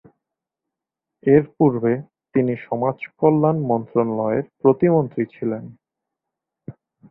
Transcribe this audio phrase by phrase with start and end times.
[1.23, 1.93] এরপূর্বে
[2.35, 5.63] তিনি সমাজকল্যাণ মন্ত্রণালয়ের প্রতিমন্ত্রী ছিলেন।